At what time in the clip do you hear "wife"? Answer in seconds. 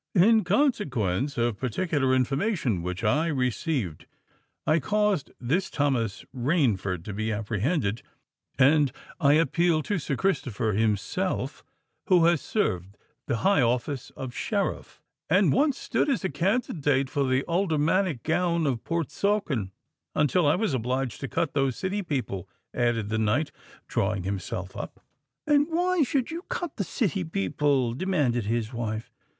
28.73-29.11